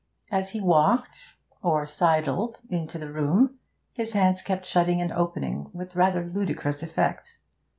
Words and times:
As 0.31 0.49
he 0.49 0.61
walked 0.61 1.35
or 1.61 1.85
sidled 1.85 2.59
into 2.71 2.97
the 2.97 3.11
room, 3.13 3.59
his 3.93 4.13
hands 4.13 4.41
kept 4.41 4.65
shutting 4.65 4.99
and 4.99 5.11
opening, 5.13 5.69
with 5.73 5.95
rather 5.95 6.25
ludicrous 6.25 6.81
effect. 6.81 7.37